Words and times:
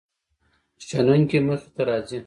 شنونکو 0.85 1.37
مخې 1.47 1.69
ته 1.75 1.81
راځي. 1.87 2.19